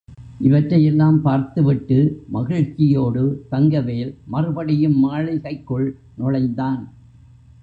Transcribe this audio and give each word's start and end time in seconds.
இவற்றையெல்லாம் 0.39 1.21
பார்த்துவிட்டு 1.21 1.97
மகிழ்ச்சியோடு 2.27 3.23
தங்கவேல் 3.51 4.17
மறுபடியும் 4.25 4.99
மாளிகைக்குள் 4.99 5.87
நுழைந்தான். 6.15 6.81